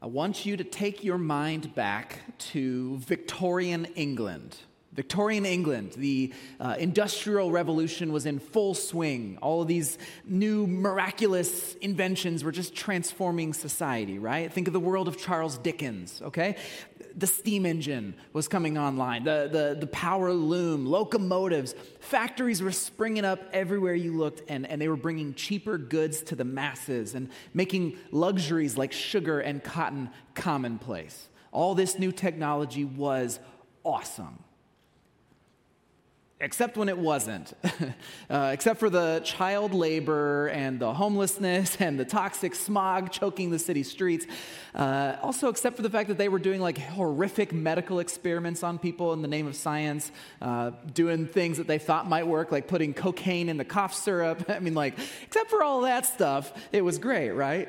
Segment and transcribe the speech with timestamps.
[0.00, 2.18] I want you to take your mind back
[2.50, 4.58] to Victorian England.
[4.96, 9.38] Victorian England, the uh, Industrial Revolution was in full swing.
[9.42, 14.50] All of these new miraculous inventions were just transforming society, right?
[14.50, 16.56] Think of the world of Charles Dickens, okay?
[17.14, 21.74] The steam engine was coming online, the, the, the power loom, locomotives.
[22.00, 26.34] Factories were springing up everywhere you looked, and, and they were bringing cheaper goods to
[26.34, 31.28] the masses and making luxuries like sugar and cotton commonplace.
[31.52, 33.40] All this new technology was
[33.84, 34.38] awesome
[36.38, 37.54] except when it wasn't,
[38.30, 43.58] uh, except for the child labor and the homelessness and the toxic smog choking the
[43.58, 44.26] city streets.
[44.74, 48.78] Uh, also, except for the fact that they were doing like horrific medical experiments on
[48.78, 50.12] people in the name of science,
[50.42, 54.44] uh, doing things that they thought might work, like putting cocaine in the cough syrup.
[54.50, 57.68] I mean, like, except for all that stuff, it was great, right?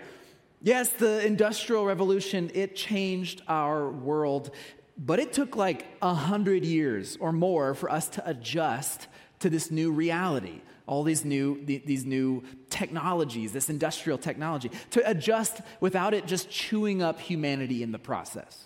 [0.61, 4.49] Yes, the Industrial Revolution, it changed our world
[4.97, 9.07] but it took like a hundred years or more for us to adjust
[9.39, 15.61] to this new reality, all these new, these new technologies, this industrial technology, to adjust
[15.79, 18.65] without it just chewing up humanity in the process.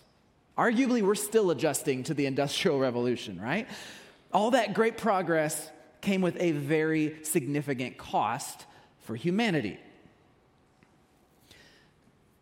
[0.58, 3.68] Arguably, we're still adjusting to the Industrial Revolution, right?
[4.34, 5.70] All that great progress
[6.02, 8.66] came with a very significant cost
[9.02, 9.80] for humanity.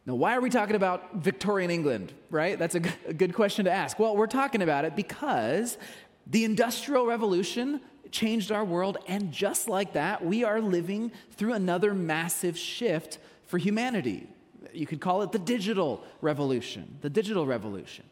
[0.05, 2.57] Now, why are we talking about Victorian England, right?
[2.57, 3.99] That's a good question to ask.
[3.99, 5.77] Well, we're talking about it because
[6.25, 11.93] the Industrial Revolution changed our world, and just like that, we are living through another
[11.93, 14.27] massive shift for humanity.
[14.73, 18.05] You could call it the digital revolution, the digital revolution.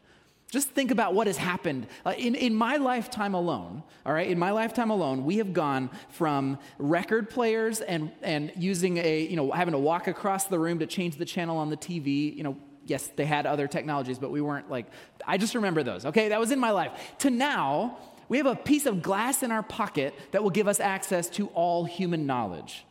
[0.50, 1.86] Just think about what has happened.
[2.06, 5.90] Uh, in, in my lifetime alone, all right, in my lifetime alone, we have gone
[6.08, 10.78] from record players and, and using a, you know, having to walk across the room
[10.78, 14.30] to change the channel on the TV, you know, yes, they had other technologies, but
[14.30, 14.86] we weren't like,
[15.26, 16.30] I just remember those, okay?
[16.30, 16.92] That was in my life.
[17.18, 17.98] To now,
[18.30, 21.48] we have a piece of glass in our pocket that will give us access to
[21.48, 22.86] all human knowledge.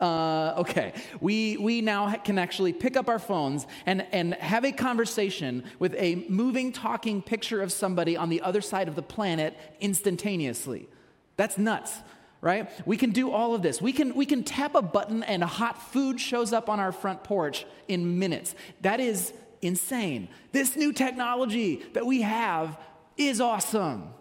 [0.00, 4.72] Uh, okay, we, we now can actually pick up our phones and, and have a
[4.72, 9.54] conversation with a moving, talking picture of somebody on the other side of the planet
[9.78, 10.88] instantaneously.
[11.36, 11.98] That's nuts,
[12.40, 12.70] right?
[12.86, 13.82] We can do all of this.
[13.82, 17.22] We can, we can tap a button and hot food shows up on our front
[17.22, 18.54] porch in minutes.
[18.80, 20.28] That is insane.
[20.52, 22.78] This new technology that we have
[23.18, 24.14] is awesome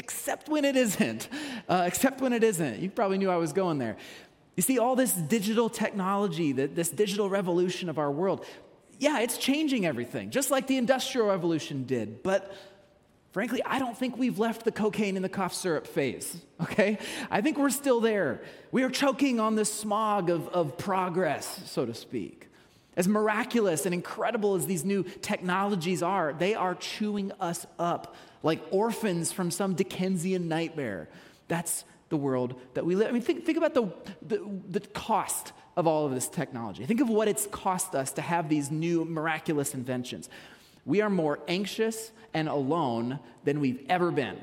[0.00, 1.28] except when it isn't.
[1.68, 2.80] Uh, except when it isn't.
[2.80, 3.96] You probably knew I was going there.
[4.56, 8.44] You see, all this digital technology, this digital revolution of our world,
[8.98, 12.24] yeah, it's changing everything, just like the Industrial Revolution did.
[12.24, 12.52] But
[13.30, 16.98] frankly, I don't think we've left the cocaine and the cough syrup phase, okay?
[17.30, 18.42] I think we're still there.
[18.72, 22.48] We are choking on the smog of, of progress, so to speak.
[22.96, 28.60] As miraculous and incredible as these new technologies are, they are chewing us up like
[28.70, 31.08] orphans from some Dickensian nightmare.
[31.48, 33.08] That's the world that we live.
[33.08, 33.92] I mean, think, think about the,
[34.26, 36.84] the, the cost of all of this technology.
[36.84, 40.28] Think of what it's cost us to have these new miraculous inventions.
[40.84, 44.38] We are more anxious and alone than we've ever been.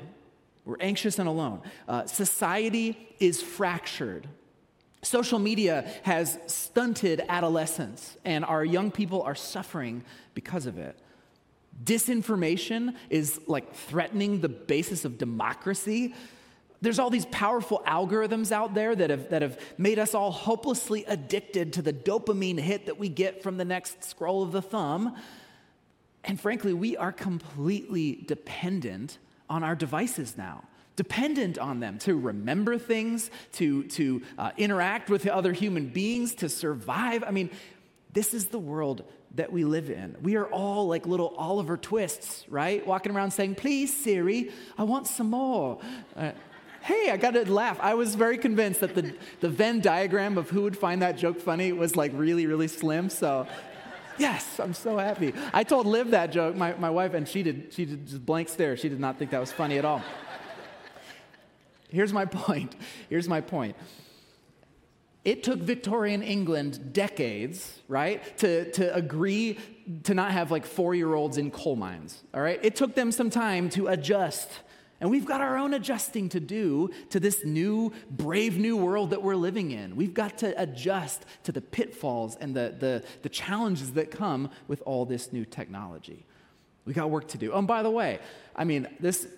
[0.64, 1.62] We're anxious and alone.
[1.86, 4.28] Uh, society is fractured.
[5.02, 10.04] Social media has stunted adolescence, and our young people are suffering
[10.34, 10.98] because of it.
[11.82, 16.14] Disinformation is like threatening the basis of democracy.
[16.80, 21.04] There's all these powerful algorithms out there that have, that have made us all hopelessly
[21.06, 25.16] addicted to the dopamine hit that we get from the next scroll of the thumb.
[26.24, 29.18] And frankly, we are completely dependent
[29.48, 30.64] on our devices now
[30.98, 36.48] dependent on them to remember things, to, to uh, interact with other human beings, to
[36.48, 37.22] survive.
[37.22, 37.50] I mean,
[38.12, 40.16] this is the world that we live in.
[40.22, 42.86] We are all like little Oliver Twists, right?
[42.86, 45.78] Walking around saying, Please, Siri, I want some more.
[46.16, 46.32] Uh,
[46.82, 47.78] hey, I got to laugh.
[47.80, 51.40] I was very convinced that the, the Venn diagram of who would find that joke
[51.40, 53.10] funny was like really, really slim.
[53.10, 53.46] So,
[54.18, 55.34] yes, I'm so happy.
[55.52, 58.48] I told Liv that joke, my, my wife, and she did, she did just blank
[58.48, 58.76] stare.
[58.76, 60.02] She did not think that was funny at all.
[61.90, 62.74] Here's my point.
[63.08, 63.76] Here's my point.
[65.28, 69.58] It took Victorian England decades, right, to, to agree
[70.04, 72.58] to not have like four year olds in coal mines, all right?
[72.62, 74.50] It took them some time to adjust.
[75.02, 79.22] And we've got our own adjusting to do to this new, brave new world that
[79.22, 79.96] we're living in.
[79.96, 84.82] We've got to adjust to the pitfalls and the, the, the challenges that come with
[84.86, 86.24] all this new technology.
[86.86, 87.52] We got work to do.
[87.52, 88.18] Oh, and by the way,
[88.56, 89.28] I mean, this,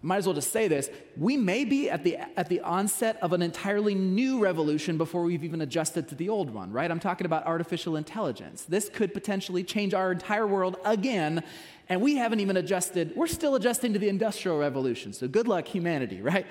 [0.00, 3.32] might as well just say this we may be at the, at the onset of
[3.32, 6.90] an entirely new revolution before we've even adjusted to the old one, right?
[6.90, 8.64] I'm talking about artificial intelligence.
[8.64, 11.42] This could potentially change our entire world again,
[11.88, 13.12] and we haven't even adjusted.
[13.16, 16.46] We're still adjusting to the industrial revolution, so good luck, humanity, right?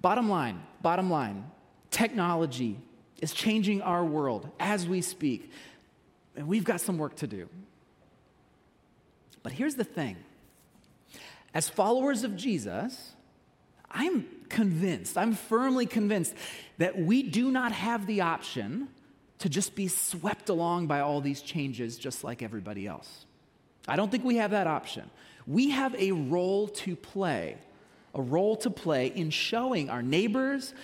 [0.00, 1.50] Bottom line, bottom line
[1.90, 2.76] technology
[3.22, 5.50] is changing our world as we speak,
[6.34, 7.48] and we've got some work to do.
[9.44, 10.16] But here's the thing
[11.54, 13.14] as followers of Jesus,
[13.90, 16.34] I'm convinced, I'm firmly convinced
[16.78, 18.88] that we do not have the option
[19.38, 23.26] to just be swept along by all these changes just like everybody else.
[23.86, 25.08] I don't think we have that option.
[25.46, 27.58] We have a role to play,
[28.14, 30.74] a role to play in showing our neighbors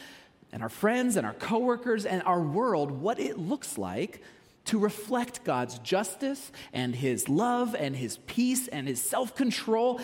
[0.53, 4.23] and our friends and our coworkers and our world what it looks like
[4.67, 10.01] to reflect God's justice and his love and his peace and his self-control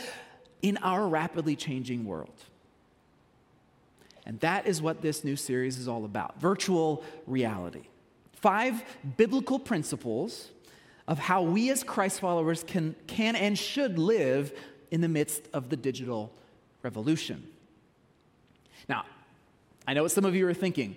[0.62, 2.44] in our rapidly changing world.
[4.24, 7.84] And that is what this new series is all about virtual reality.
[8.32, 8.82] Five
[9.16, 10.50] biblical principles
[11.06, 14.52] of how we as Christ followers can, can and should live
[14.90, 16.32] in the midst of the digital
[16.82, 17.46] revolution.
[18.88, 19.04] Now,
[19.86, 20.96] I know what some of you are thinking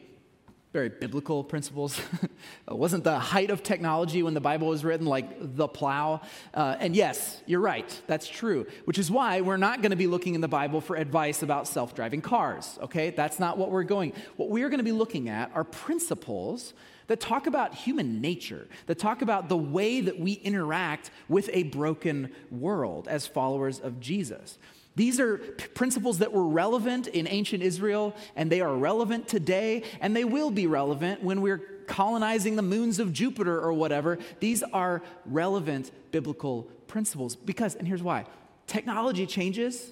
[0.71, 1.99] very biblical principles.
[2.23, 6.21] it wasn't the height of technology when the Bible was written like the plow.
[6.53, 10.05] Uh, and yes, you're right, that's true, which is why we're not going to be
[10.05, 13.09] looking in the Bible for advice about self driving cars, okay?
[13.09, 14.13] That's not what we're going.
[14.35, 16.73] What we're going to be looking at are principles
[17.07, 21.63] that talk about human nature, that talk about the way that we interact with a
[21.63, 24.59] broken world as followers of Jesus.
[24.95, 29.83] These are p- principles that were relevant in ancient Israel, and they are relevant today,
[30.01, 34.19] and they will be relevant when we're colonizing the moons of Jupiter or whatever.
[34.39, 38.25] These are relevant biblical principles because, and here's why
[38.67, 39.91] technology changes,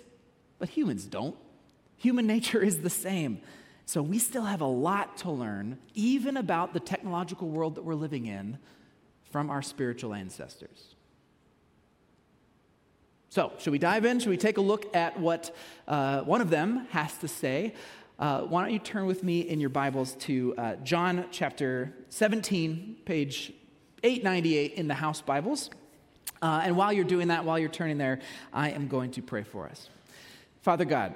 [0.59, 1.35] but humans don't.
[1.97, 3.39] Human nature is the same.
[3.85, 7.95] So we still have a lot to learn, even about the technological world that we're
[7.95, 8.57] living in,
[9.31, 10.95] from our spiritual ancestors.
[13.29, 14.19] So, should we dive in?
[14.19, 15.53] Should we take a look at what
[15.85, 17.73] uh, one of them has to say?
[18.17, 22.99] Uh, why don't you turn with me in your Bibles to uh, John chapter 17,
[23.03, 23.51] page
[24.01, 25.69] 898 in the House Bibles.
[26.41, 28.21] Uh, and while you're doing that, while you're turning there,
[28.53, 29.89] I am going to pray for us.
[30.61, 31.13] Father God,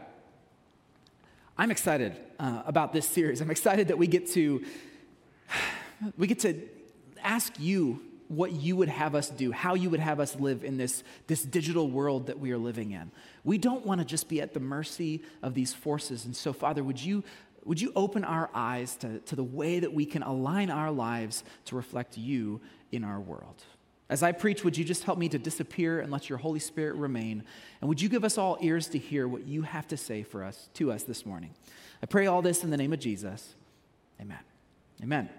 [1.58, 3.40] I'm excited uh, about this series.
[3.40, 4.66] I'm excited that we get to
[6.18, 6.60] we get to
[7.24, 10.78] ask you what you would have us do, how you would have us live in
[10.78, 13.12] this, this digital world that we are living in.
[13.44, 16.24] We don't want to just be at the mercy of these forces.
[16.24, 17.26] And so, Father, would you,
[17.66, 21.44] would you open our eyes to, to the way that we can align our lives
[21.66, 22.62] to reflect you
[22.94, 23.66] in our world?
[24.10, 26.96] As I preach, would you just help me to disappear and let your Holy Spirit
[26.96, 27.44] remain?
[27.82, 30.44] And would you give us all ears to hear what you have to say for
[30.44, 31.52] us, to us this morning?
[32.02, 33.56] I pray all this in the name of Jesus.
[34.22, 34.40] Amen.
[35.04, 35.30] Amen.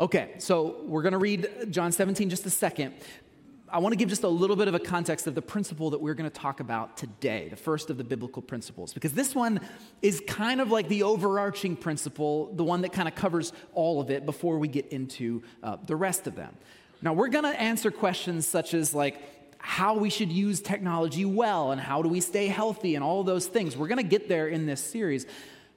[0.00, 2.94] Okay, so we're going to read John 17 just a second.
[3.68, 6.00] I want to give just a little bit of a context of the principle that
[6.00, 9.60] we're going to talk about today, the first of the biblical principles, because this one
[10.00, 14.08] is kind of like the overarching principle, the one that kind of covers all of
[14.08, 16.56] it before we get into uh, the rest of them.
[17.02, 19.20] Now, we're going to answer questions such as, like,
[19.58, 23.46] how we should use technology well and how do we stay healthy and all those
[23.46, 23.76] things.
[23.76, 25.26] We're going to get there in this series.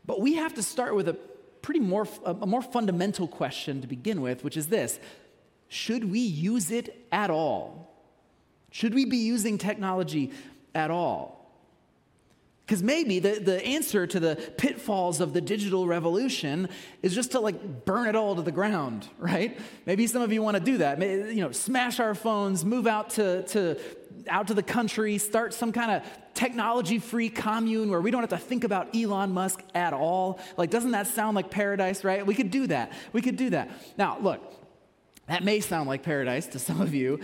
[0.06, 1.18] But we have to start with a
[1.64, 5.00] pretty more, a more fundamental question to begin with, which is this
[5.70, 7.90] Should we use it at all?
[8.70, 10.32] Should we be using technology
[10.76, 11.44] at all?
[12.66, 16.70] Because maybe the, the answer to the pitfalls of the digital revolution
[17.02, 19.60] is just to like burn it all to the ground, right?
[19.86, 21.00] Maybe some of you want to do that.
[21.00, 23.80] Maybe, you know, smash our phones, move out to, to
[24.30, 26.04] out to the country, start some kind of
[26.44, 30.42] technology free commune where we don't have to think about Elon Musk at all.
[30.58, 32.26] Like, doesn't that sound like paradise, right?
[32.26, 32.92] We could do that.
[33.14, 33.72] We could do that.
[33.98, 34.42] Now, look,
[35.28, 37.22] that may sound like paradise to some of you,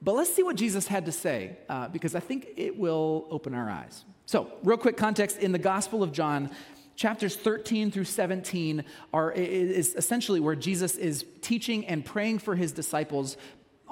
[0.00, 3.52] but let's see what Jesus had to say uh, because I think it will open
[3.52, 4.04] our eyes.
[4.26, 6.48] So, real quick context in the Gospel of John,
[6.94, 12.70] chapters 13 through 17 are is essentially where Jesus is teaching and praying for his
[12.70, 13.36] disciples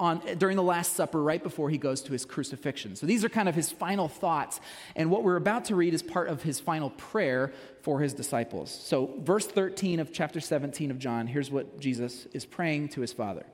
[0.01, 2.95] on, during the Last Supper right before he goes to his crucifixion.
[2.95, 4.59] So these are kind of his final thoughts.
[4.95, 7.53] And what we're about to read is part of his final prayer
[7.83, 8.71] for his disciples.
[8.71, 13.13] So, verse 13 of chapter 17 of John, here's what Jesus is praying to his
[13.13, 13.45] Father.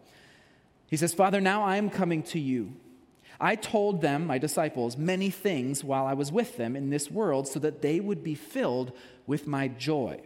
[0.90, 2.74] He says, Father, now I am coming to you.
[3.40, 7.48] I told them, my disciples, many things while I was with them in this world
[7.48, 8.94] so that they would be filled
[9.28, 10.22] with my joy.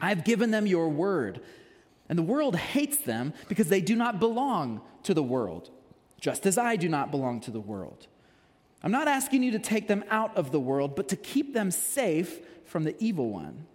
[0.00, 1.40] I've given them your word,
[2.08, 5.70] and the world hates them because they do not belong to the world,
[6.20, 8.06] just as I do not belong to the world.
[8.82, 11.70] I'm not asking you to take them out of the world, but to keep them
[11.70, 13.66] safe from the evil one.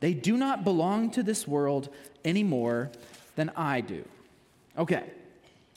[0.00, 1.88] They do not belong to this world
[2.24, 2.90] any more
[3.36, 4.04] than I do.
[4.78, 5.04] Okay,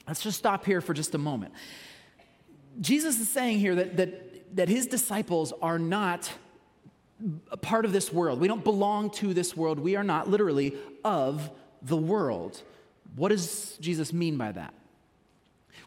[0.06, 1.52] let's just stop here for just a moment.
[2.80, 6.30] Jesus is saying here that, that, that his disciples are not
[7.50, 8.40] a part of this world.
[8.40, 9.78] We don't belong to this world.
[9.78, 11.50] We are not literally of
[11.84, 12.62] the world.
[13.16, 14.74] What does Jesus mean by that?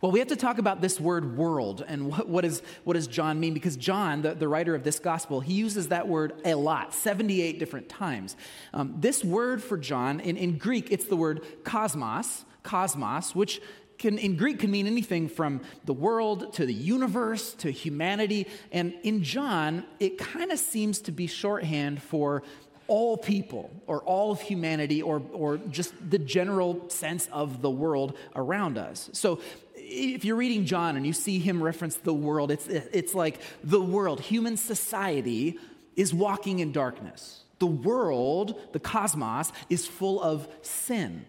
[0.01, 3.08] Well, we have to talk about this word world and what, what, is, what does
[3.08, 3.54] John mean?
[3.54, 7.58] Because John, the, the writer of this gospel, he uses that word a lot, 78
[7.58, 8.36] different times.
[8.74, 13.60] Um, this word for John, in, in Greek, it's the word cosmos, cosmos, which
[13.98, 18.46] can, in Greek can mean anything from the world to the universe to humanity.
[18.72, 22.44] And in John, it kind of seems to be shorthand for
[22.88, 28.17] all people or all of humanity or, or just the general sense of the world
[28.36, 29.10] around us.
[29.13, 29.39] So
[29.75, 33.82] if you're reading John and you see him reference the world, it's, it's like the
[33.82, 35.60] world, human society
[35.96, 37.44] is walking in darkness.
[37.60, 41.25] The world, the cosmos, is full of sin.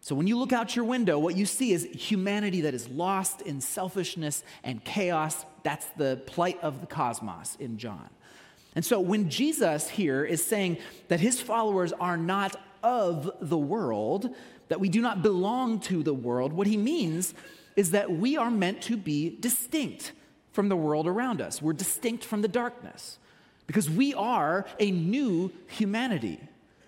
[0.00, 3.42] So when you look out your window, what you see is humanity that is lost
[3.42, 5.44] in selfishness and chaos.
[5.64, 8.08] That's the plight of the cosmos in John.
[8.76, 10.76] And so when Jesus here is saying
[11.08, 14.34] that his followers are not of the world,
[14.68, 17.32] that we do not belong to the world, what he means
[17.74, 20.12] is that we are meant to be distinct
[20.52, 21.62] from the world around us.
[21.62, 23.18] We're distinct from the darkness
[23.66, 26.38] because we are a new humanity.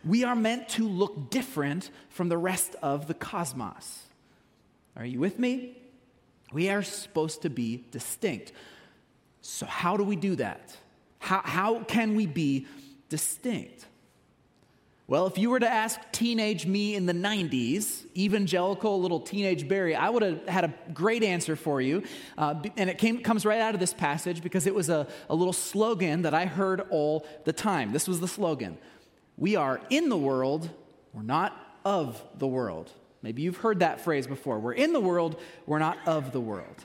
[0.05, 4.05] We are meant to look different from the rest of the cosmos.
[4.95, 5.79] Are you with me?
[6.53, 8.53] We are supposed to be distinct.
[9.41, 10.77] So, how do we do that?
[11.19, 12.67] How, how can we be
[13.09, 13.87] distinct?
[15.09, 19.97] Well, if you were to ask teenage me in the 90s, evangelical little teenage Barry,
[19.97, 22.03] I would have had a great answer for you.
[22.37, 25.35] Uh, and it came, comes right out of this passage because it was a, a
[25.35, 27.93] little slogan that I heard all the time.
[27.93, 28.77] This was the slogan
[29.39, 30.69] We are in the world,
[31.15, 31.57] we're not
[31.87, 32.93] of the world.
[33.23, 34.59] Maybe you've heard that phrase before.
[34.61, 36.85] We're in the world, we're not of the world.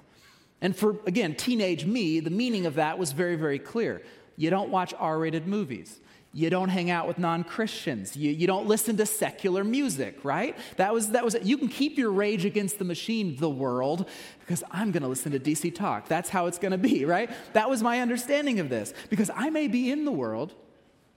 [0.62, 4.02] And for, again, teenage me, the meaning of that was very, very clear.
[4.36, 6.00] You don't watch R rated movies.
[6.36, 8.18] You don't hang out with non Christians.
[8.18, 10.58] You, you don't listen to secular music, right?
[10.78, 11.44] That was, that was it.
[11.44, 14.10] You can keep your rage against the machine, the world,
[14.40, 16.08] because I'm going to listen to DC Talk.
[16.08, 17.30] That's how it's going to be, right?
[17.54, 18.96] That was my understanding of this.
[19.12, 20.56] Because I may be in the world,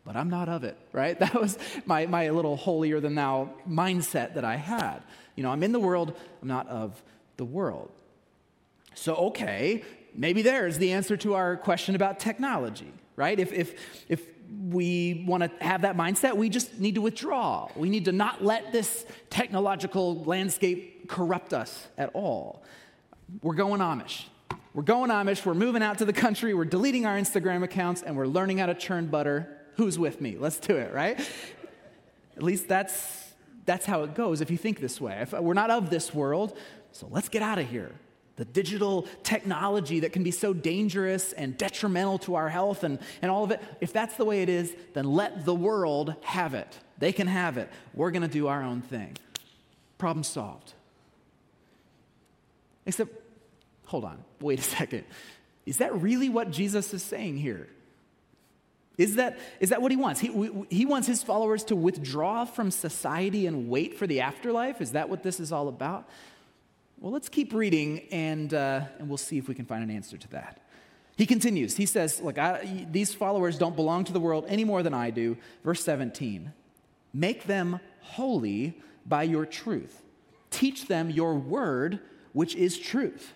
[0.05, 1.19] but I'm not of it, right?
[1.27, 5.03] That was my, my little holier than thou mindset that I had.
[5.35, 7.03] You know, I'm in the world, I'm not of
[7.39, 7.91] the world.
[8.95, 9.83] So, okay,
[10.15, 13.39] maybe there's the answer to our question about technology, right?
[13.39, 13.75] If, if,
[14.09, 14.23] if
[14.69, 17.69] we want to have that mindset, we just need to withdraw.
[17.75, 22.63] We need to not let this technological landscape corrupt us at all.
[23.43, 24.25] We're going Amish.
[24.75, 25.45] We're going Amish.
[25.45, 26.55] We're moving out to the country.
[26.55, 29.49] We're deleting our Instagram accounts and we're learning how to churn butter.
[29.77, 30.37] Who's with me?
[30.39, 31.19] Let's do it, right?
[32.37, 33.33] At least that's,
[33.65, 35.19] that's how it goes if you think this way.
[35.23, 36.57] If we're not of this world,
[36.93, 37.93] so let's get out of here
[38.37, 43.31] the digital technology that can be so dangerous and detrimental to our health and, and
[43.31, 46.79] all of it, if that's the way it is, then let the world have it.
[46.99, 47.71] They can have it.
[47.95, 49.17] We're going to do our own thing.
[49.99, 50.75] Problem solved.
[52.85, 53.11] Except,
[53.87, 55.05] hold on, wait a second.
[55.65, 57.69] Is that really what Jesus is saying here?
[58.99, 60.21] Is that, is that what he wants?
[60.21, 64.81] He, he wants his followers to withdraw from society and wait for the afterlife?
[64.81, 66.09] Is that what this is all about?
[66.99, 70.17] Well, let's keep reading and, uh, and we'll see if we can find an answer
[70.17, 70.61] to that.
[71.17, 71.77] He continues.
[71.77, 75.11] He says, Look, I, these followers don't belong to the world any more than I
[75.11, 75.37] do.
[75.65, 76.53] Verse 17
[77.13, 80.03] Make them holy by your truth,
[80.51, 82.01] teach them your word,
[82.33, 83.33] which is truth.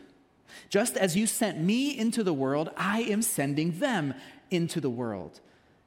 [0.68, 4.14] Just as you sent me into the world, I am sending them
[4.50, 5.40] into the world.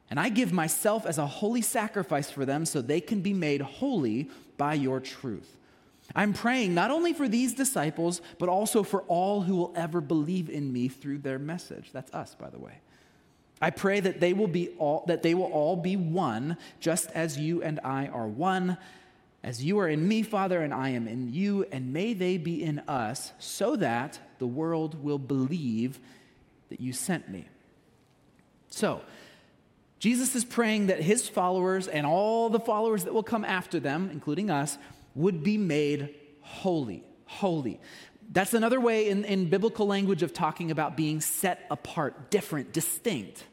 [0.10, 3.62] And I give myself as a holy sacrifice for them so they can be made
[3.62, 5.58] holy by your truth.
[6.16, 10.50] I'm praying not only for these disciples, but also for all who will ever believe
[10.50, 11.92] in me through their message.
[11.92, 12.80] That's us, by the way.
[13.62, 17.38] I pray that they will be all that they will all be one, just as
[17.38, 18.78] you and I are one.
[19.42, 22.64] As you are in me, Father, and I am in you, and may they be
[22.64, 26.00] in us, so that the world will believe
[26.70, 27.48] that you sent me.
[28.70, 29.02] So,
[30.00, 34.10] Jesus is praying that his followers and all the followers that will come after them,
[34.12, 34.78] including us,
[35.16, 37.04] would be made holy.
[37.26, 37.80] Holy.
[38.32, 43.44] That's another way in, in biblical language of talking about being set apart, different, distinct,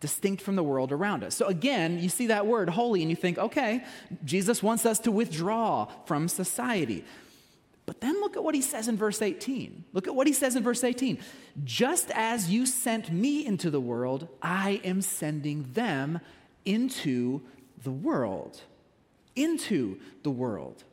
[0.00, 1.34] distinct from the world around us.
[1.34, 3.84] So again, you see that word holy and you think, okay,
[4.24, 7.04] Jesus wants us to withdraw from society.
[7.86, 9.84] But then look at what he says in verse 18.
[9.92, 11.18] Look at what he says in verse 18.
[11.64, 16.20] Just as you sent me into the world, I am sending them
[16.64, 17.42] into
[17.82, 18.62] the world.
[19.34, 20.84] Into the world.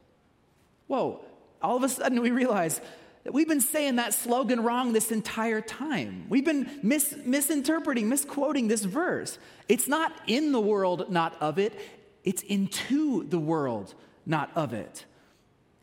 [0.88, 1.22] Whoa,
[1.62, 2.82] all of a sudden we realize
[3.24, 6.26] that we've been saying that slogan wrong this entire time.
[6.30, 9.38] We've been mis- misinterpreting, misquoting this verse.
[9.68, 11.80] It's not in the world, not of it,
[12.24, 13.94] it's into the world,
[14.26, 15.06] not of it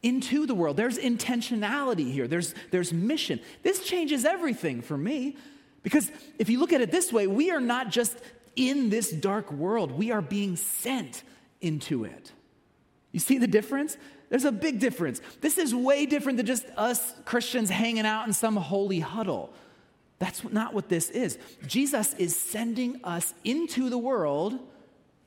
[0.06, 0.76] into the world.
[0.76, 3.40] There's intentionality here, there's, there's mission.
[3.64, 5.36] This changes everything for me
[5.82, 8.16] because if you look at it this way, we are not just
[8.54, 11.24] in this dark world, we are being sent
[11.60, 12.30] into it.
[13.16, 13.96] You see the difference?
[14.28, 15.22] There's a big difference.
[15.40, 19.54] This is way different than just us Christians hanging out in some holy huddle.
[20.18, 21.38] That's not what this is.
[21.66, 24.58] Jesus is sending us into the world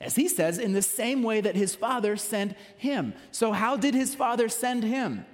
[0.00, 3.12] as he says, in the same way that his father sent him.
[3.32, 5.26] So, how did his father send him?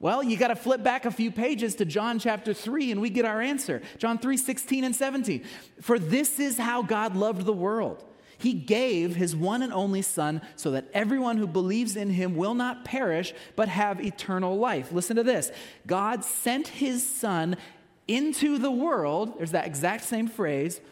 [0.00, 3.10] Well, you got to flip back a few pages to John chapter 3 and we
[3.10, 3.82] get our answer.
[3.98, 5.44] John 3 16 and 17.
[5.82, 8.02] For this is how God loved the world.
[8.44, 12.52] He gave his one and only Son so that everyone who believes in him will
[12.52, 14.92] not perish but have eternal life.
[14.92, 15.50] Listen to this
[15.86, 17.56] God sent his Son
[18.06, 20.82] into the world, there's that exact same phrase,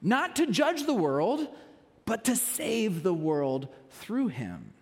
[0.00, 1.46] not to judge the world
[2.06, 4.72] but to save the world through him.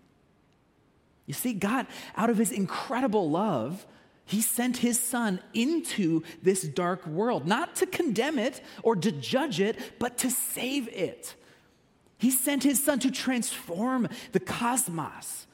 [1.25, 3.85] You see, God, out of his incredible love,
[4.23, 9.59] he sent his son into this dark world, not to condemn it or to judge
[9.59, 11.35] it, but to save it.
[12.23, 15.45] He sent his son to transform the cosmos.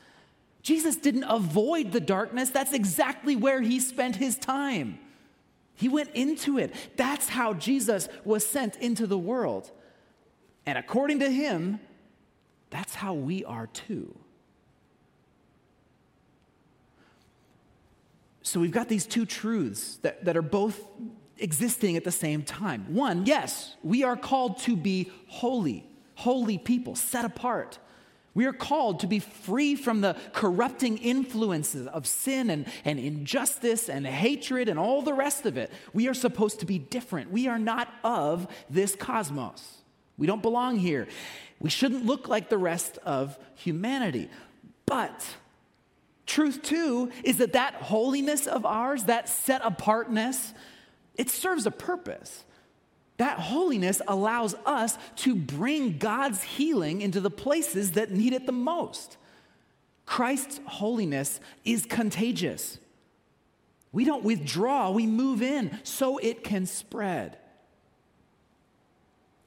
[0.62, 5.00] Jesus didn't avoid the darkness, that's exactly where he spent his time.
[5.74, 6.76] He went into it.
[6.96, 9.72] That's how Jesus was sent into the world.
[10.68, 11.80] And according to him,
[12.70, 14.16] that's how we are too.
[18.44, 20.80] So we've got these two truths that, that are both
[21.40, 22.94] existing at the same time.
[22.94, 25.89] One, yes, we are called to be holy,
[26.20, 27.80] holy people, set apart.
[28.34, 33.90] We are called to be free from the corrupting influences of sin and, and injustice
[33.90, 35.72] and hatred and all the rest of it.
[35.94, 37.32] We are supposed to be different.
[37.32, 39.78] We are not of this cosmos.
[40.18, 41.08] We don't belong here.
[41.60, 44.30] We shouldn't look like the rest of humanity.
[44.86, 45.26] But
[46.26, 50.54] truth too is that that holiness of ours, that set apartness,
[51.16, 52.44] it serves a purpose.
[53.20, 58.54] That holiness allows us to bring God's healing into the places that need it the
[58.54, 59.18] most.
[60.06, 62.80] Christ's holiness is contagious.
[63.92, 67.38] We don't withdraw, we move in so it can spread.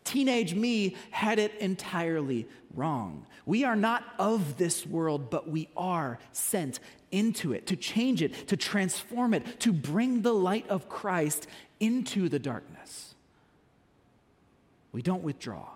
[0.05, 3.25] Teenage me had it entirely wrong.
[3.47, 6.79] We are not of this world, but we are sent
[7.11, 11.47] into it to change it, to transform it, to bring the light of Christ
[11.81, 13.12] into the darkness.
[14.93, 15.69] We don't withdraw.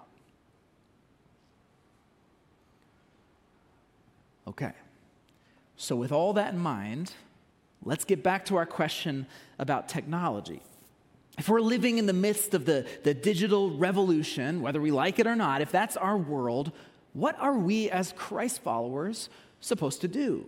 [4.49, 4.73] Okay,
[5.77, 7.13] so with all that in mind,
[7.85, 9.27] let's get back to our question
[9.59, 10.63] about technology.
[11.37, 15.27] If we're living in the midst of the, the digital revolution, whether we like it
[15.27, 16.71] or not, if that's our world,
[17.13, 19.29] what are we as Christ followers
[19.61, 20.47] supposed to do?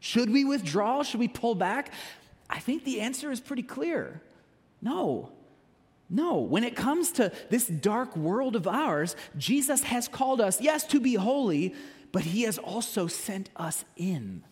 [0.00, 1.02] Should we withdraw?
[1.02, 1.92] Should we pull back?
[2.50, 4.20] I think the answer is pretty clear.
[4.82, 5.30] No.
[6.12, 6.36] No.
[6.36, 11.00] When it comes to this dark world of ours, Jesus has called us, yes, to
[11.00, 11.74] be holy,
[12.12, 14.44] but he has also sent us in.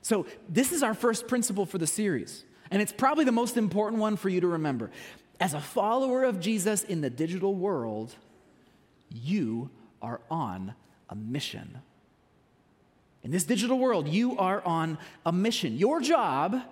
[0.00, 2.44] So, this is our first principle for the series.
[2.70, 4.92] And it's probably the most important one for you to remember.
[5.40, 8.14] As a follower of Jesus in the digital world,
[9.10, 10.74] you are on
[11.08, 11.80] a mission.
[13.24, 15.76] In this digital world, you are on a mission.
[15.76, 16.62] Your job,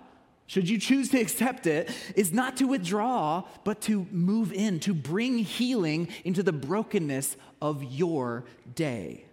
[0.49, 4.95] should you choose to accept it, is not to withdraw, but to move in, to
[4.95, 9.25] bring healing into the brokenness of your day.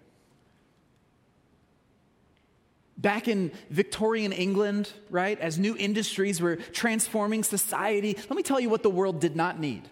[2.98, 8.68] Back in Victorian England, right, as new industries were transforming society, let me tell you
[8.68, 9.88] what the world did not need.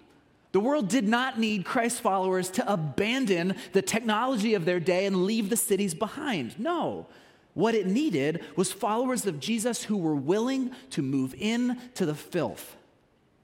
[0.52, 5.24] The world did not need Christ followers to abandon the technology of their day and
[5.24, 6.60] leave the cities behind.
[6.60, 7.06] No.
[7.54, 12.14] What it needed was followers of Jesus who were willing to move in to the
[12.14, 12.76] filth.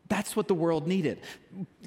[0.08, 1.20] That's what the world needed.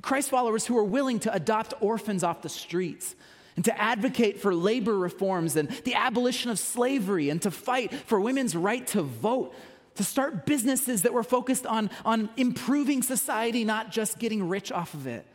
[0.01, 3.15] Christ followers who were willing to adopt orphans off the streets,
[3.55, 8.19] and to advocate for labor reforms and the abolition of slavery and to fight for
[8.19, 9.53] women's right to vote,
[9.95, 14.95] to start businesses that were focused on, on improving society, not just getting rich off
[14.95, 15.25] of it.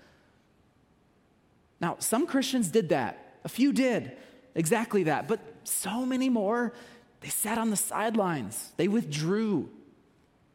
[1.80, 4.16] Now, some Christians did that, a few did
[4.56, 6.72] exactly that, but so many more
[7.20, 9.70] They sat on the sidelines, they withdrew.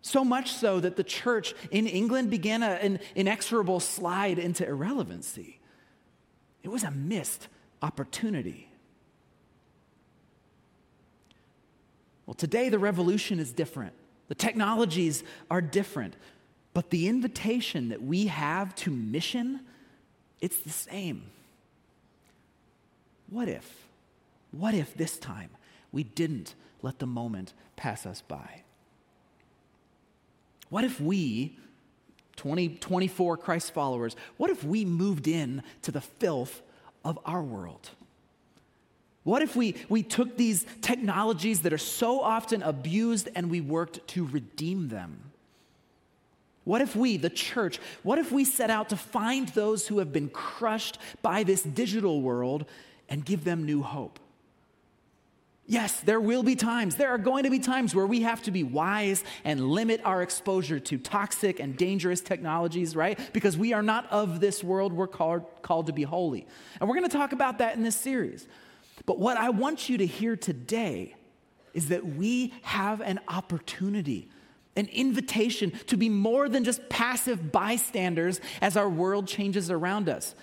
[0.01, 5.61] So much so that the church in England began a, an inexorable slide into irrelevancy.
[6.61, 7.47] It was a missed
[7.81, 8.69] opportunity.
[12.25, 13.93] Well, today the revolution is different.
[14.27, 16.15] The technologies are different.
[16.73, 19.61] But the invitation that we have to mission,
[20.41, 21.23] it's the same.
[23.29, 23.82] What if,
[24.53, 25.49] what if this time
[25.91, 28.61] we didn't let the moment pass us by?
[30.69, 31.57] What if we,
[32.35, 36.61] 2024 Christ followers, what if we moved in to the filth
[37.03, 37.89] of our world?
[39.23, 44.05] What if we, we took these technologies that are so often abused and we worked
[44.09, 45.31] to redeem them?
[46.65, 50.13] What if we, the church, what if we set out to find those who have
[50.13, 52.65] been crushed by this digital world
[53.09, 54.19] and give them new hope?
[55.65, 58.51] Yes, there will be times, there are going to be times where we have to
[58.51, 63.17] be wise and limit our exposure to toxic and dangerous technologies, right?
[63.31, 66.45] Because we are not of this world, we're called, called to be holy.
[66.81, 68.45] And we're going to talk about that in this series.
[69.05, 71.15] But what I want you to hear today
[71.73, 74.29] is that we have an opportunity,
[74.75, 80.35] an invitation to be more than just passive bystanders as our world changes around us.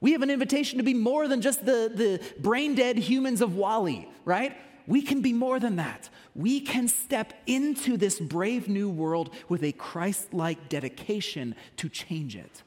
[0.00, 3.56] We have an invitation to be more than just the, the brain dead humans of
[3.56, 4.56] WALL-E, right?
[4.88, 6.08] We can be more than that.
[6.34, 12.34] We can step into this brave new world with a Christ like dedication to change
[12.34, 12.62] it.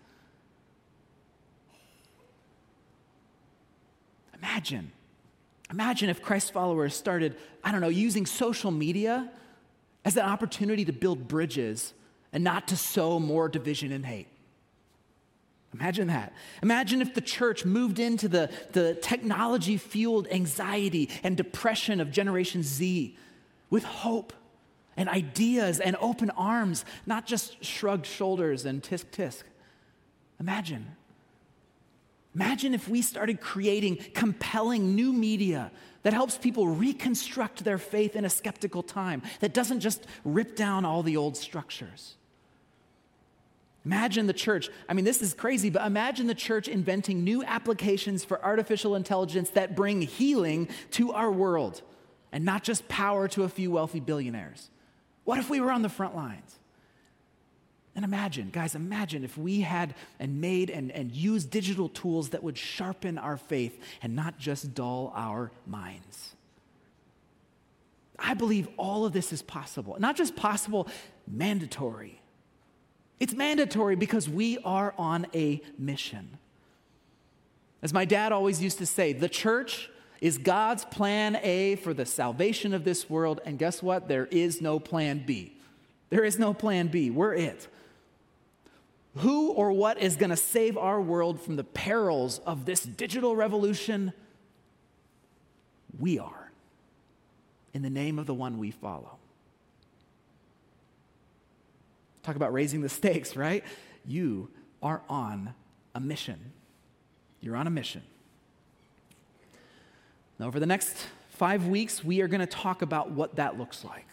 [4.38, 4.92] Imagine,
[5.72, 9.32] imagine if Christ followers started, I don't know, using social media
[10.06, 11.96] as an opportunity to build bridges
[12.32, 14.31] and not to sow more division and hate.
[15.74, 16.34] Imagine that.
[16.62, 22.62] Imagine if the church moved into the, the technology fueled anxiety and depression of Generation
[22.62, 23.18] Z
[23.70, 24.34] with hope
[24.98, 29.44] and ideas and open arms, not just shrugged shoulders and tisk tisk.
[30.40, 30.96] Imagine.
[32.36, 35.72] Imagine if we started creating compelling new media
[36.04, 40.84] that helps people reconstruct their faith in a skeptical time, that doesn't just rip down
[40.84, 42.16] all the old structures.
[43.84, 48.24] Imagine the church, I mean, this is crazy, but imagine the church inventing new applications
[48.24, 51.82] for artificial intelligence that bring healing to our world
[52.32, 54.70] and not just power to a few wealthy billionaires.
[55.24, 56.60] What if we were on the front lines?
[57.96, 62.42] And imagine, guys, imagine if we had and made and, and used digital tools that
[62.42, 66.36] would sharpen our faith and not just dull our minds.
[68.18, 69.98] I believe all of this is possible.
[70.00, 70.88] Not just possible,
[71.28, 72.21] mandatory.
[73.22, 76.40] It's mandatory because we are on a mission.
[77.84, 82.08] As my dad always used to say, the church is God's plan A for the
[82.08, 83.40] salvation of this world.
[83.46, 84.08] And guess what?
[84.08, 85.56] There is no plan B.
[86.10, 87.12] There is no plan B.
[87.12, 87.68] We're it.
[89.18, 93.36] Who or what is going to save our world from the perils of this digital
[93.36, 94.14] revolution?
[96.00, 96.52] We are,
[97.72, 99.21] in the name of the one we follow.
[102.24, 103.64] Talk about raising the stakes, right?
[104.06, 104.50] You
[104.82, 105.54] are on
[105.96, 106.54] a mission.
[107.40, 108.04] You're on a mission.
[110.40, 110.96] Now, over the next
[111.30, 114.08] five weeks, we are going to talk about what that looks like.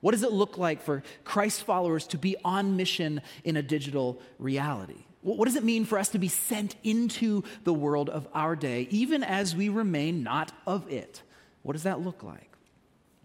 [0.00, 4.20] What does it look like for Christ followers to be on mission in a digital
[4.38, 5.04] reality?
[5.22, 8.88] What does it mean for us to be sent into the world of our day,
[8.90, 11.22] even as we remain not of it?
[11.62, 12.51] What does that look like?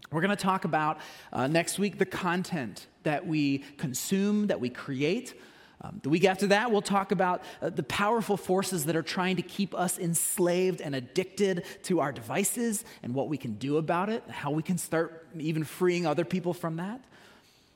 [0.09, 0.99] We're going to talk about
[1.33, 5.33] uh, next week the content that we consume, that we create.
[5.81, 9.35] Um, the week after that, we'll talk about uh, the powerful forces that are trying
[9.35, 14.07] to keep us enslaved and addicted to our devices and what we can do about
[14.09, 17.01] it, how we can start even freeing other people from that.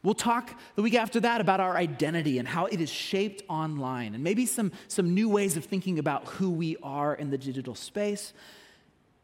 [0.02, 4.16] We'll talk the week after that about our identity and how it is shaped online,
[4.16, 7.76] and maybe some, some new ways of thinking about who we are in the digital
[7.76, 8.34] space.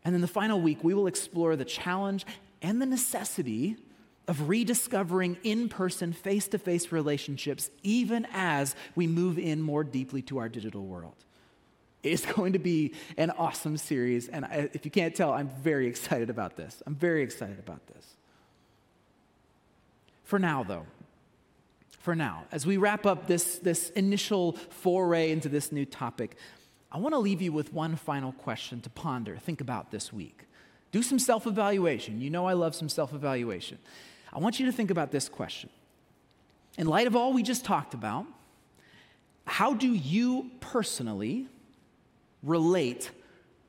[0.06, 2.26] And then the final week, we will explore the challenge
[2.62, 3.78] and the necessity
[4.28, 10.22] of rediscovering in person, face to face relationships, even as we move in more deeply
[10.24, 11.16] to our digital world.
[12.04, 16.30] It's going to be an awesome series, and if you can't tell, I'm very excited
[16.30, 16.84] about this.
[16.86, 18.06] I'm very excited about this.
[20.24, 20.86] For now, though,
[22.00, 26.38] for now, as we wrap up this, this initial foray into this new topic,
[26.92, 30.47] I want to leave you with one final question to ponder, think about this week.
[30.92, 32.22] Do some self evaluation.
[32.22, 33.78] You know, I love some self evaluation.
[34.32, 35.70] I want you to think about this question.
[36.78, 38.26] In light of all we just talked about,
[39.46, 41.48] how do you personally
[42.44, 43.12] relate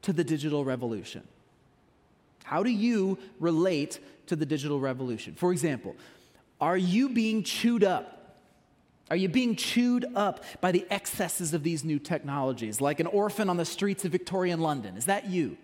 [0.03, 1.23] to the digital revolution?
[2.45, 5.35] How do you relate to the digital revolution.
[5.35, 5.97] For example,
[6.61, 8.37] are you being chewed up?
[9.11, 13.49] Are you being chewed up by the excesses of these new technologies, like an orphan
[13.49, 14.97] on the streets of Victorian London?
[14.97, 15.57] Is that you?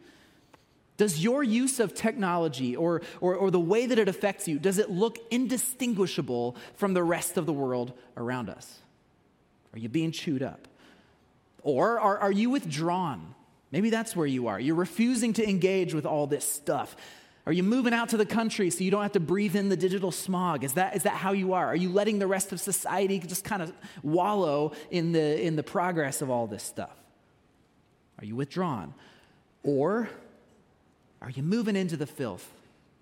[0.96, 4.78] Does your use of technology or, or, or, the way that it affects you, does
[4.78, 8.78] it look indistinguishable from the rest of the world around us?
[9.72, 10.68] Are you being chewed up?
[11.62, 13.35] Or are, are you withdrawn?
[13.72, 14.61] Maybe that's where you are.
[14.61, 16.94] You're refusing to engage with all this stuff.
[17.46, 19.76] Are you moving out to the country so you don't have to breathe in the
[19.76, 20.62] digital smog?
[20.62, 21.66] Is that, is that how you are?
[21.66, 25.64] Are you letting the rest of society just kind of wallow in the, in the
[25.64, 26.96] progress of all this stuff?
[28.20, 28.94] Are you withdrawn?
[29.64, 30.09] Or
[31.22, 32.53] are you moving into the filth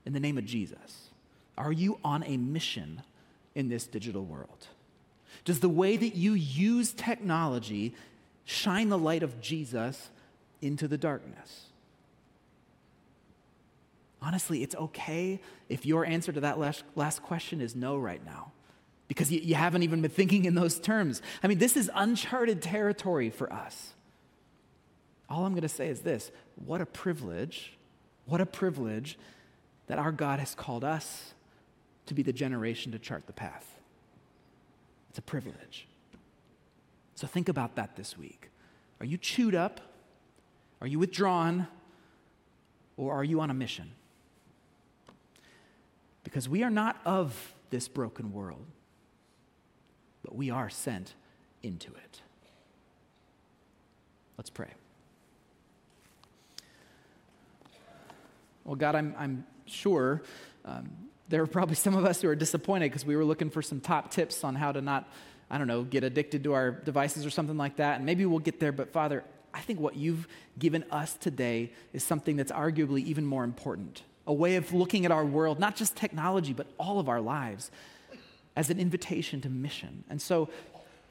[0.05, 1.11] in the name of Jesus?
[1.57, 3.03] Are you on a mission
[3.55, 4.69] in this digital world?
[5.45, 7.95] Does the way that you use technology
[8.45, 10.11] shine the light of Jesus
[10.61, 11.67] into the darkness?
[14.21, 18.53] Honestly, it's okay if your answer to that last, last question is no right now
[19.09, 21.21] because you, you haven't even been thinking in those terms.
[21.43, 23.95] I mean, this is uncharted territory for us.
[25.29, 26.31] All I'm going to say is this
[26.65, 27.77] what a privilege,
[28.27, 29.19] what a privilege
[29.87, 31.35] that our God has called us
[32.07, 33.79] to be the generation to chart the path.
[35.11, 35.87] It's a privilege.
[37.15, 38.51] So think about that this week.
[39.01, 39.81] Are you chewed up?
[40.81, 41.67] Are you withdrawn?
[42.97, 43.91] Or are you on a mission?
[46.25, 48.65] Because we are not of this broken world,
[50.23, 51.15] but we are sent
[51.63, 52.21] into it.
[54.37, 54.71] Let's pray.
[58.65, 60.23] Well, God, I'm, I'm sure
[60.65, 60.91] um,
[61.29, 63.81] there are probably some of us who are disappointed because we were looking for some
[63.81, 65.09] top tips on how to not,
[65.51, 67.97] I don't know, get addicted to our devices or something like that.
[67.97, 72.03] And maybe we'll get there, but Father, I think what you've given us today is
[72.03, 75.97] something that's arguably even more important a way of looking at our world, not just
[75.97, 77.71] technology, but all of our lives,
[78.55, 80.05] as an invitation to mission.
[80.09, 80.49] And so,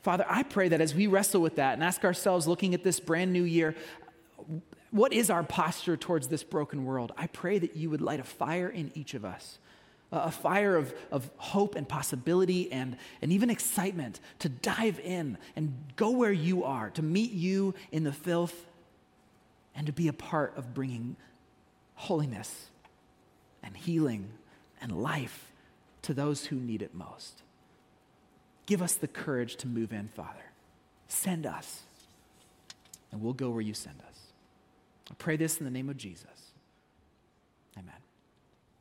[0.02, 3.00] Father, I pray that as we wrestle with that and ask ourselves, looking at this
[3.00, 3.76] brand new year,
[4.92, 7.14] what is our posture towards this broken world?
[7.18, 9.58] I pray that you would light a fire in each of us,
[10.12, 15.74] a fire of, of hope and possibility and, and even excitement to dive in and
[15.96, 18.66] go where you are, to meet you in the filth,
[19.74, 21.16] and to be a part of bringing
[21.96, 22.68] holiness
[23.64, 24.30] and healing
[24.82, 25.52] and life
[26.02, 27.44] to those who need it most.
[28.66, 30.52] Give us the courage to move in, Father.
[31.08, 31.82] Send us,
[33.12, 34.11] and we'll go where you send us.
[35.12, 36.31] I pray this in the name of Jesus.